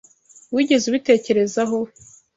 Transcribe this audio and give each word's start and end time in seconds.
Wigeze 0.53 0.83
ubitekerezaho? 0.87 1.77